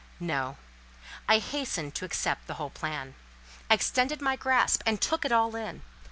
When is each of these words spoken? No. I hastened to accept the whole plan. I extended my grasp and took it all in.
No. 0.19 0.57
I 1.29 1.37
hastened 1.37 1.93
to 1.93 2.05
accept 2.05 2.47
the 2.47 2.55
whole 2.55 2.71
plan. 2.71 3.13
I 3.69 3.75
extended 3.75 4.19
my 4.19 4.35
grasp 4.35 4.81
and 4.83 4.99
took 4.99 5.25
it 5.25 5.31
all 5.31 5.55
in. 5.55 5.83